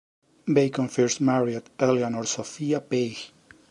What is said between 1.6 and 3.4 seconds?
Eleanor Sophia Page.